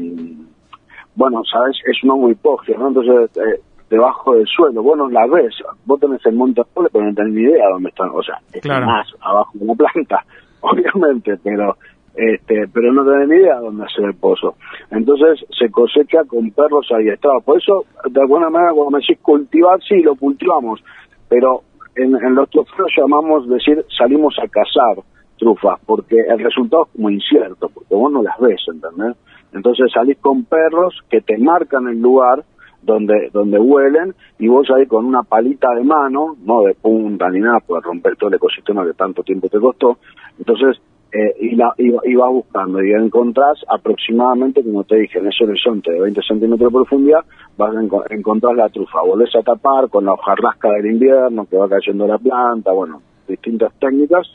bueno, 1.15 1.41
sabes, 1.51 1.77
es 1.83 2.03
un 2.03 2.11
hongo 2.11 2.29
hipógeo, 2.29 2.77
¿no? 2.77 2.89
Entonces, 2.89 3.35
eh, 3.37 3.59
debajo 3.89 4.35
del 4.35 4.45
suelo, 4.45 4.83
vos 4.83 4.97
no 4.97 5.09
la 5.09 5.25
ves, 5.25 5.55
vos 5.85 5.99
tenés 5.99 6.23
el 6.27 6.35
monte 6.35 6.61
pero 6.75 7.05
no 7.05 7.13
tenés 7.15 7.33
ni 7.33 7.41
idea 7.41 7.69
dónde 7.71 7.89
están, 7.89 8.09
o 8.13 8.21
sea, 8.21 8.39
claro. 8.61 8.85
más 8.85 9.07
abajo 9.21 9.51
de 9.55 9.63
una 9.63 9.73
planta, 9.73 10.23
obviamente, 10.61 11.37
pero 11.43 11.75
este, 12.17 12.67
pero 12.74 12.91
no 12.91 13.03
tienen 13.03 13.29
ni 13.29 13.36
idea 13.36 13.59
dónde 13.59 13.86
hacer 13.86 14.05
el 14.05 14.15
pozo. 14.15 14.55
Entonces 14.89 15.45
se 15.57 15.69
cosecha 15.69 16.24
con 16.25 16.50
perros 16.50 16.88
adiestrados. 16.91 17.43
Por 17.43 17.62
eso, 17.62 17.86
de 18.09 18.21
alguna 18.21 18.50
manera, 18.50 18.74
cuando 18.74 18.91
me 18.91 19.00
decís 19.00 19.19
cultivar, 19.21 19.79
sí, 19.83 20.01
lo 20.01 20.15
cultivamos, 20.15 20.83
pero 21.29 21.62
en, 21.95 22.13
los 22.33 22.50
trofeos 22.50 22.89
llamamos 22.97 23.47
decir 23.47 23.86
salimos 23.95 24.36
a 24.39 24.47
cazar 24.47 25.03
trufas, 25.38 25.79
porque 25.86 26.15
el 26.27 26.39
resultado 26.39 26.88
es 26.91 27.00
muy 27.00 27.13
incierto, 27.13 27.69
porque 27.69 27.93
vos 27.93 28.12
no 28.12 28.24
las 28.24 28.39
ves, 28.39 28.62
¿entendés? 28.67 29.15
Entonces 29.53 29.91
salís 29.93 30.17
con 30.17 30.45
perros 30.45 31.00
que 31.09 31.21
te 31.21 31.38
marcan 31.38 31.88
el 31.88 32.01
lugar 32.01 32.43
donde 32.81 33.29
donde 33.31 33.59
huelen 33.59 34.15
y 34.39 34.47
vos 34.47 34.67
ahí 34.71 34.88
con 34.88 35.05
una 35.05 35.21
palita 35.21 35.74
de 35.75 35.83
mano, 35.83 36.36
no 36.43 36.62
de 36.63 36.74
punta 36.74 37.29
ni 37.29 37.39
nada, 37.39 37.59
para 37.59 37.81
romper 37.81 38.15
todo 38.15 38.29
el 38.29 38.36
ecosistema 38.36 38.86
que 38.86 38.93
tanto 38.93 39.21
tiempo 39.21 39.47
te 39.50 39.59
costó. 39.59 40.00
Entonces 40.39 40.81
eh, 41.11 41.33
y, 41.39 41.55
la, 41.55 41.73
y, 41.77 42.15
vas 42.15 42.31
buscando 42.31 42.83
y 42.83 42.91
encontrás 42.91 43.63
aproximadamente, 43.69 44.63
como 44.63 44.83
te 44.83 44.97
dije, 44.97 45.19
en 45.19 45.27
ese 45.27 45.45
horizonte 45.45 45.91
de 45.91 46.01
20 46.01 46.21
centímetros 46.21 46.71
de 46.71 46.75
profundidad, 46.75 47.25
vas 47.57 47.75
a 47.75 48.13
encontrar 48.13 48.55
la 48.55 48.69
trufa. 48.69 49.01
Volvés 49.01 49.33
a 49.35 49.41
tapar 49.41 49.89
con 49.89 50.05
la 50.05 50.13
hojarrasca 50.13 50.69
del 50.71 50.87
invierno 50.87 51.45
que 51.45 51.57
va 51.57 51.69
cayendo 51.69 52.07
la 52.07 52.17
planta, 52.17 52.71
bueno, 52.73 53.01
distintas 53.27 53.73
técnicas, 53.79 54.27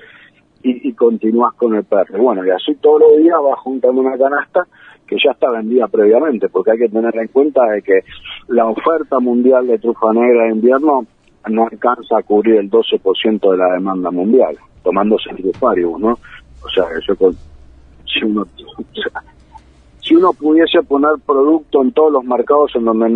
y, 0.63 0.89
y 0.89 0.93
continúas 0.95 1.55
con 1.55 1.75
el 1.75 1.85
perro. 1.85 2.23
Bueno, 2.23 2.47
y 2.47 2.51
así 2.51 2.75
todos 2.77 3.01
los 3.01 3.17
días 3.19 3.37
vas 3.43 3.59
juntando 3.61 4.01
una 4.01 4.17
canasta 4.17 4.67
que 5.07 5.17
ya 5.23 5.33
está 5.33 5.51
vendida 5.51 5.89
previamente, 5.89 6.49
porque 6.49 6.71
hay 6.71 6.79
que 6.79 6.89
tener 6.89 7.15
en 7.17 7.29
cuenta 7.29 7.65
de 7.67 7.83
que 7.83 8.01
la 8.49 8.67
oferta 8.67 9.19
mundial 9.21 9.67
de 9.67 9.79
trufa 9.79 10.13
negra 10.15 10.45
de 10.45 10.53
invierno 10.53 11.05
no 11.51 11.67
alcanza 11.71 12.19
a 12.19 12.23
cubrir 12.23 12.57
el 12.57 12.71
12% 12.71 13.51
de 13.51 13.57
la 13.57 13.75
demanda 13.75 14.11
mundial, 14.11 14.57
tomándose 14.83 15.31
el 15.31 15.47
usuario, 15.47 15.99
¿no? 15.99 16.19
O 16.65 16.69
sea, 16.71 16.85
eso 16.99 17.35
si 18.07 18.25
uno 18.25 18.47
si 20.01 20.17
uno 20.17 20.33
pudiese 20.33 20.83
poner 20.83 21.11
producto 21.25 21.83
en 21.83 21.93
todos 21.93 22.13
los 22.13 22.25
mercados 22.25 22.73
en 22.75 22.85
donde 22.85 23.09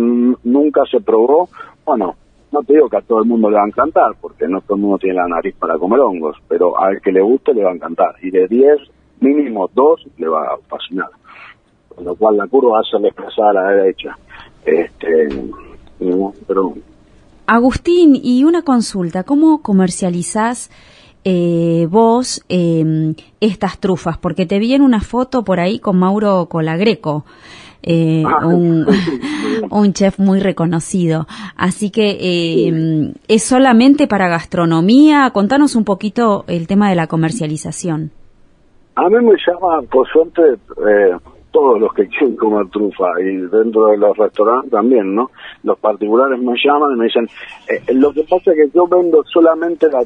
nunca 0.43 0.83
se 0.89 1.01
probó, 1.01 1.49
bueno, 1.85 2.15
no 2.51 2.63
te 2.63 2.73
digo 2.73 2.89
que 2.89 2.97
a 2.97 3.01
todo 3.01 3.19
el 3.19 3.25
mundo 3.25 3.49
le 3.49 3.57
va 3.57 3.63
a 3.63 3.67
encantar, 3.67 4.15
porque 4.21 4.47
no 4.47 4.61
todo 4.61 4.75
el 4.75 4.81
mundo 4.81 4.97
tiene 4.97 5.15
la 5.15 5.27
nariz 5.27 5.53
para 5.59 5.77
comer 5.77 5.99
hongos, 5.99 6.37
pero 6.47 6.79
al 6.79 7.01
que 7.01 7.11
le 7.11 7.21
guste 7.21 7.53
le 7.53 7.63
va 7.63 7.71
a 7.71 7.75
encantar. 7.75 8.15
Y 8.21 8.31
de 8.31 8.47
10, 8.47 8.79
mínimo 9.19 9.69
2 9.73 10.07
le 10.17 10.27
va 10.27 10.43
a 10.43 10.57
fascinar. 10.67 11.09
Con 11.93 12.05
lo 12.05 12.15
cual 12.15 12.37
la 12.37 12.47
curva 12.47 12.73
va 12.73 12.79
a 12.79 12.83
ser 12.83 13.01
desplazada 13.01 13.49
a 13.49 13.53
la 13.53 13.69
derecha. 13.71 14.17
Este, 14.65 15.27
pero... 16.47 16.73
Agustín, 17.47 18.15
y 18.15 18.43
una 18.43 18.61
consulta, 18.61 19.23
¿cómo 19.23 19.61
comercializás 19.61 20.69
eh, 21.29 21.87
vos 21.89 22.41
em, 22.47 23.13
estas 23.41 23.79
trufas? 23.79 24.17
Porque 24.17 24.45
te 24.45 24.59
vi 24.59 24.73
en 24.73 24.81
una 24.81 25.01
foto 25.01 25.43
por 25.43 25.59
ahí 25.59 25.77
con 25.77 25.99
Mauro 25.99 26.45
Colagreco. 26.45 27.25
Eh, 27.83 28.23
ah. 28.25 28.47
un, 28.47 28.85
chef 29.93 30.19
muy 30.19 30.39
reconocido. 30.39 31.27
Así 31.57 31.89
que 31.91 32.67
em, 32.67 33.13
es 33.27 33.43
solamente 33.43 34.07
para 34.07 34.29
gastronomía. 34.29 35.29
Contanos 35.31 35.75
un 35.75 35.83
poquito 35.83 36.45
el 36.47 36.65
tema 36.65 36.89
de 36.89 36.95
la 36.95 37.07
comercialización. 37.07 38.11
A 38.95 39.09
mí 39.09 39.17
me 39.21 39.35
llama, 39.45 39.81
por 39.91 40.07
suerte, 40.07 40.41
eh, 40.89 41.17
todos 41.57 41.81
los 41.81 41.91
que 41.91 42.07
quieren 42.07 42.35
comer 42.35 42.67
trufa 42.67 43.19
y 43.19 43.35
dentro 43.47 43.87
de 43.87 43.97
los 43.97 44.15
restaurantes 44.15 44.69
también, 44.69 45.15
¿no? 45.15 45.31
Los 45.63 45.79
particulares 45.79 46.39
me 46.39 46.53
llaman 46.63 46.91
y 46.93 46.99
me 46.99 47.05
dicen, 47.05 47.27
eh, 47.67 47.93
lo 47.95 48.13
que 48.13 48.21
pasa 48.25 48.51
es 48.51 48.57
que 48.57 48.69
yo 48.75 48.87
vendo 48.87 49.23
solamente 49.23 49.89
la... 49.89 50.03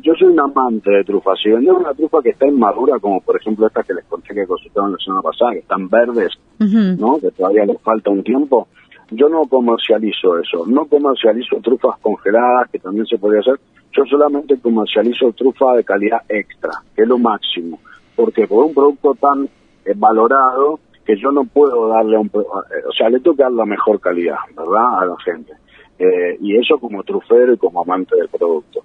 Yo 0.00 0.14
soy 0.14 0.28
un 0.28 0.38
amante 0.38 0.92
de 0.92 1.02
trufa. 1.02 1.32
Si 1.34 1.50
vendo 1.50 1.74
una 1.74 1.92
trufa 1.94 2.22
que 2.22 2.30
está 2.30 2.46
inmadura, 2.46 3.00
como 3.00 3.20
por 3.22 3.36
ejemplo 3.36 3.66
esta 3.66 3.82
que 3.82 3.92
les 3.92 4.04
conté 4.04 4.34
que 4.34 4.46
cosecharon 4.46 4.92
la 4.92 4.98
semana 4.98 5.22
pasada, 5.22 5.54
que 5.54 5.58
están 5.58 5.88
verdes, 5.88 6.32
¿no? 6.60 7.18
Que 7.18 7.32
todavía 7.32 7.66
les 7.66 7.80
falta 7.82 8.10
un 8.10 8.22
tiempo, 8.22 8.68
yo 9.10 9.28
no 9.28 9.42
comercializo 9.46 10.38
eso. 10.38 10.64
No 10.64 10.86
comercializo 10.86 11.56
trufas 11.60 11.98
congeladas, 12.02 12.70
que 12.70 12.78
también 12.78 13.06
se 13.06 13.18
podría 13.18 13.40
hacer. 13.40 13.58
Yo 13.90 14.04
solamente 14.04 14.56
comercializo 14.60 15.32
trufa 15.32 15.74
de 15.74 15.82
calidad 15.82 16.22
extra, 16.28 16.70
que 16.94 17.02
es 17.02 17.08
lo 17.08 17.18
máximo. 17.18 17.80
Porque 18.14 18.46
por 18.46 18.66
un 18.66 18.74
producto 18.74 19.16
tan 19.16 19.48
valorado 19.96 20.78
que 21.04 21.16
yo 21.16 21.30
no 21.30 21.44
puedo 21.44 21.88
darle 21.88 22.18
un... 22.18 22.30
O 22.34 22.92
sea, 22.96 23.08
le 23.08 23.20
tengo 23.20 23.36
que 23.36 23.42
dar 23.42 23.52
la 23.52 23.66
mejor 23.66 24.00
calidad, 24.00 24.38
¿verdad? 24.56 25.02
A 25.02 25.06
la 25.06 25.16
gente. 25.24 25.52
Eh, 25.98 26.36
y 26.40 26.56
eso 26.56 26.78
como 26.78 27.02
trufero 27.02 27.52
y 27.52 27.58
como 27.58 27.82
amante 27.82 28.16
del 28.16 28.28
producto. 28.28 28.82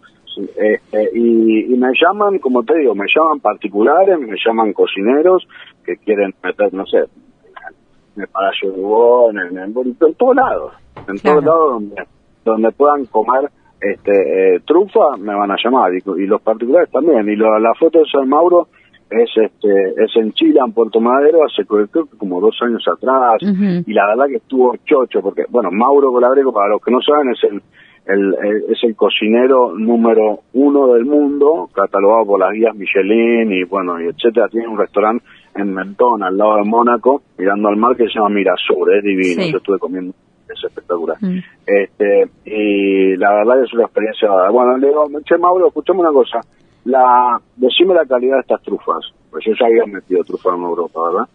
Este, 0.56 1.10
y, 1.18 1.76
me 1.76 1.92
llaman, 2.00 2.40
como 2.40 2.64
te 2.64 2.78
digo, 2.78 2.96
me 2.96 3.08
llaman 3.14 3.40
particulares, 3.40 4.20
me 4.20 4.38
llaman 4.46 4.74
cocineros 4.74 5.48
que 5.84 5.98
quieren 5.98 6.34
meter, 6.44 6.74
no 6.74 6.86
sé, 6.86 7.00
en 8.16 8.22
el 8.22 8.28
Palacio 8.28 8.72
de 8.72 9.40
en, 9.40 9.58
en, 9.58 9.76
en, 9.78 10.14
todos 10.16 10.36
lados, 10.36 10.74
en 11.08 11.20
todos 11.20 11.44
lados 11.44 11.72
donde, 11.74 12.08
donde 12.46 12.72
puedan 12.72 13.06
comer 13.06 13.50
este 13.82 14.56
eh, 14.56 14.60
trufa, 14.66 15.18
me 15.18 15.34
van 15.34 15.52
a 15.52 15.56
llamar, 15.62 15.94
y, 15.94 16.26
los 16.26 16.42
particulares 16.42 16.90
también. 16.92 17.28
Y 17.28 17.36
la 17.36 17.74
foto 17.78 18.00
de 18.00 18.06
San 18.06 18.30
Mauro 18.30 18.68
es 19.10 19.30
este 19.36 20.04
es 20.04 20.16
en 20.16 20.32
Chile, 20.34 20.60
en 20.64 20.72
Puerto 20.72 21.00
Madero, 21.02 21.44
hace 21.44 21.66
como 21.66 22.40
dos 22.40 22.58
años 22.62 22.84
atrás, 22.88 23.42
y 23.42 23.94
la 23.94 24.08
verdad 24.08 24.28
que 24.28 24.38
estuvo 24.38 24.76
chocho, 24.86 25.22
porque, 25.22 25.46
bueno, 25.50 25.72
Mauro 25.72 26.12
Colabreco, 26.12 26.54
para 26.54 26.70
los 26.70 26.82
que 26.82 26.92
no 26.92 27.00
saben, 27.02 27.32
es 27.32 27.44
el, 27.44 27.62
el, 28.06 28.36
es 28.70 28.84
el 28.84 28.96
cocinero 28.96 29.74
número 29.76 30.42
uno 30.54 30.94
del 30.94 31.06
mundo, 31.06 31.70
catalogado 31.74 32.26
por 32.26 32.40
las 32.40 32.52
guías 32.52 32.76
Michelin 32.76 33.52
y 33.52 33.64
bueno, 33.64 34.00
y 34.02 34.08
etcétera, 34.08 34.48
tiene 34.48 34.68
un 34.68 34.78
restaurante 34.78 35.26
en 35.56 35.74
Mentón, 35.74 36.24
al 36.24 36.38
lado 36.38 36.58
de 36.58 36.64
Mónaco, 36.64 37.24
mirando 37.38 37.70
al 37.70 37.78
mar, 37.78 37.96
que 37.96 38.06
se 38.06 38.14
llama 38.16 38.30
Mirasur, 38.30 38.94
es 38.96 39.04
divino, 39.04 39.44
yo 39.44 39.58
estuve 39.58 39.80
comiendo, 39.80 40.14
es 40.48 40.64
espectacular. 40.64 41.18
Mm. 41.20 41.40
Este, 41.66 42.30
y 42.46 43.16
la 43.18 43.34
verdad 43.34 43.60
que 43.60 43.66
es 43.66 43.74
una 43.74 43.84
experiencia, 43.84 44.30
bueno, 44.52 44.78
le 44.78 44.88
digo, 44.88 45.08
che 45.26 45.38
Mauro, 45.38 45.68
escuchame 45.68 46.00
una 46.02 46.12
cosa, 46.12 46.42
la, 46.90 47.40
decime 47.56 47.94
la 47.94 48.06
calidad 48.06 48.36
de 48.36 48.42
estas 48.42 48.62
trufas, 48.64 49.06
pues 49.30 49.46
yo 49.46 49.54
ya 49.60 49.68
había 49.68 49.86
metido 49.86 50.24
trufas 50.24 50.56
en 50.56 50.64
Europa, 50.64 51.00
¿verdad? 51.10 51.30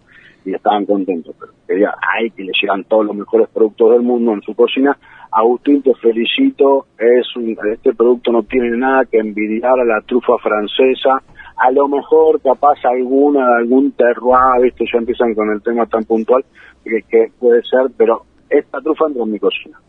Y 0.45 0.55
estaban 0.55 0.85
contentos, 0.85 1.35
pero 1.39 1.53
quería, 1.67 1.95
ay, 2.15 2.31
que 2.31 2.45
le 2.45 2.53
llegan 2.61 2.85
todos 2.85 3.07
los 3.07 3.17
mejores 3.17 3.49
productos 3.49 3.93
del 3.93 4.03
mundo 4.03 4.33
en 4.33 4.43
su 4.43 4.55
cocina. 4.55 4.97
Agustín, 5.31 5.83
te 5.83 5.95
felicito, 5.95 6.87
es 6.99 7.27
este 7.73 7.95
producto 7.95 8.31
no 8.31 8.43
tiene 8.43 8.77
nada 8.77 9.05
que 9.07 9.19
envidiar 9.19 9.81
a 9.81 9.85
la 9.85 10.01
trufa 10.03 10.37
francesa, 10.39 11.23
a 11.57 11.71
lo 11.71 11.89
mejor 11.89 12.41
capaz 12.41 12.79
alguna, 12.85 13.57
algún 13.57 13.93
terroir, 13.93 14.75
ya 14.79 14.99
empiezan 14.99 15.35
con 15.35 15.51
el 15.51 15.63
tema 15.63 15.87
tan 15.87 16.05
puntual, 16.05 16.45
que, 16.85 17.03
que 17.09 17.33
puede 17.39 17.63
ser, 17.63 17.91
pero 17.97 18.25
esta 18.51 18.81
trufa 18.81 19.07
entra 19.07 19.23
en 19.23 19.33
mi 19.33 19.39
cocina. 19.39 19.81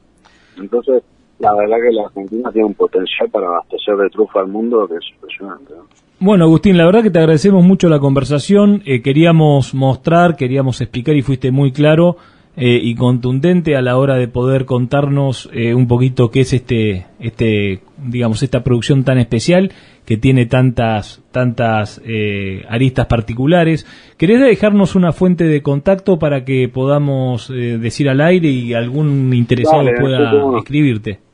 Entonces, 0.57 1.03
la 1.39 1.53
verdad 1.53 1.77
que 1.81 1.91
la 1.91 2.03
Argentina 2.03 2.49
tiene 2.51 2.67
un 2.67 2.73
potencial 2.73 3.29
para 3.29 3.47
abastecer 3.47 3.95
de 3.97 4.09
trufa 4.09 4.39
al 4.39 4.47
mundo 4.47 4.87
que 4.87 4.95
es 4.95 5.13
impresionante. 5.13 5.73
Bueno, 6.19 6.45
Agustín, 6.45 6.77
la 6.77 6.85
verdad 6.85 7.03
que 7.03 7.11
te 7.11 7.19
agradecemos 7.19 7.63
mucho 7.63 7.89
la 7.89 7.99
conversación. 7.99 8.81
Eh, 8.85 9.01
queríamos 9.01 9.73
mostrar, 9.73 10.35
queríamos 10.35 10.79
explicar 10.81 11.15
y 11.15 11.21
fuiste 11.21 11.51
muy 11.51 11.71
claro 11.71 12.17
eh, 12.57 12.79
y 12.81 12.95
contundente 12.95 13.75
a 13.75 13.81
la 13.81 13.97
hora 13.97 14.15
de 14.15 14.29
poder 14.29 14.63
contarnos 14.63 15.49
eh, 15.51 15.73
un 15.73 15.89
poquito 15.89 16.31
qué 16.31 16.39
es 16.39 16.53
este, 16.53 17.05
este, 17.19 17.81
digamos, 17.97 18.43
esta 18.43 18.63
producción 18.63 19.03
tan 19.03 19.17
especial 19.17 19.73
que 20.05 20.15
tiene 20.15 20.45
tantas, 20.45 21.21
tantas 21.33 22.01
eh, 22.05 22.63
aristas 22.69 23.07
particulares. 23.07 23.85
¿Querés 24.17 24.39
dejarnos 24.39 24.95
una 24.95 25.11
fuente 25.11 25.43
de 25.43 25.61
contacto 25.61 26.17
para 26.17 26.45
que 26.45 26.69
podamos 26.69 27.49
decir 27.49 28.07
al 28.07 28.21
aire 28.21 28.47
y 28.47 28.73
algún 28.73 29.33
interesado 29.33 29.89
pueda 29.99 30.31
escribirte? 30.57 31.24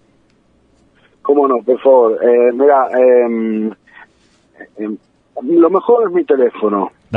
Cómo 1.22 1.48
no, 1.48 1.58
por 1.64 1.80
favor. 1.82 2.20
mira, 2.54 2.88
em, 2.98 3.72
em, 4.78 4.98
lo 5.44 5.70
mejor 5.70 6.08
es 6.08 6.14
mi 6.14 6.24
teléfono. 6.24 6.92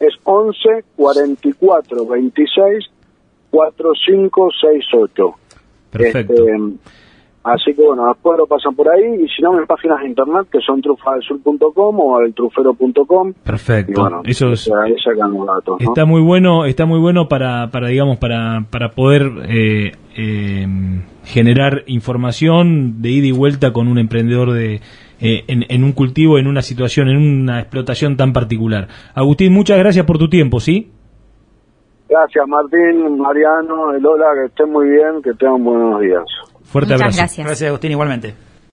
es 0.00 0.14
11 0.24 0.84
44 0.96 2.06
26 2.06 2.90
4568. 3.50 5.34
Perfecto. 5.90 6.32
Este, 6.32 6.56
así 7.52 7.74
que 7.74 7.82
bueno, 7.82 8.08
después 8.08 8.38
lo 8.38 8.46
pasan 8.46 8.74
por 8.74 8.88
ahí 8.88 9.24
y 9.24 9.28
si 9.28 9.42
no, 9.42 9.58
en 9.58 9.66
páginas 9.66 10.00
de 10.00 10.08
internet 10.08 10.46
que 10.50 10.60
son 10.60 10.80
trufadelsul.com 10.80 12.00
o 12.00 12.20
eltrufero.com. 12.20 13.32
Perfecto. 13.44 14.00
Bueno, 14.00 14.22
Eso 14.24 14.50
es, 14.50 14.70
Está 15.78 16.04
muy 16.04 16.20
bueno, 16.20 16.64
está 16.64 16.86
muy 16.86 16.98
bueno 16.98 17.28
para, 17.28 17.70
para 17.70 17.88
digamos, 17.88 18.18
para, 18.18 18.64
para 18.70 18.90
poder 18.90 19.30
eh, 19.48 19.92
eh, 20.16 20.66
generar 21.24 21.84
información 21.86 23.02
de 23.02 23.10
ida 23.10 23.26
y 23.26 23.32
vuelta 23.32 23.72
con 23.72 23.88
un 23.88 23.98
emprendedor 23.98 24.52
de 24.52 24.80
eh, 25.20 25.44
en, 25.48 25.82
un 25.82 25.92
cultivo, 25.92 26.38
en 26.38 26.46
una 26.46 26.62
situación, 26.62 27.08
en 27.08 27.16
una 27.16 27.60
explotación 27.60 28.16
tan 28.16 28.32
particular. 28.32 28.86
Agustín, 29.14 29.52
muchas 29.52 29.78
gracias 29.78 30.06
por 30.06 30.16
tu 30.16 30.28
tiempo, 30.28 30.60
¿sí? 30.60 30.92
Gracias, 32.08 32.46
Martín, 32.48 33.18
Mariano, 33.18 33.92
Elola, 33.92 34.26
que 34.34 34.46
estén 34.46 34.72
muy 34.72 34.88
bien, 34.88 35.20
que 35.22 35.34
tengan 35.34 35.62
buenos 35.62 36.00
días. 36.00 36.24
Fuerte 36.68 36.94
abrazo. 36.94 37.16
Gracias. 37.16 37.46
Gracias, 37.46 37.68
Agustín, 37.68 37.92
igualmente. 37.92 38.34